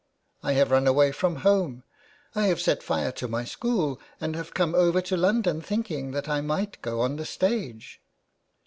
I 0.41 0.53
have 0.53 0.71
run 0.71 0.87
away 0.87 1.11
from 1.11 1.35
home.... 1.45 1.83
I 2.33 2.47
have 2.47 2.59
set 2.59 2.81
fire 2.81 3.11
to 3.11 3.27
my 3.27 3.45
school 3.45 4.01
and 4.19 4.35
have 4.35 4.55
come 4.55 4.73
over 4.73 4.99
to 5.01 5.15
London 5.15 5.61
thinking 5.61 6.09
that 6.09 6.27
I 6.27 6.41
might 6.41 6.81
go 6.81 7.01
on 7.01 7.17
the 7.17 7.25
stage.' 7.27 8.01